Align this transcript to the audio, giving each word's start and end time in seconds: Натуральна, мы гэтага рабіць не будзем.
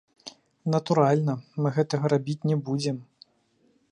Натуральна, 0.75 1.35
мы 1.65 1.73
гэтага 1.77 2.05
рабіць 2.15 2.47
не 2.53 2.57
будзем. 2.69 2.97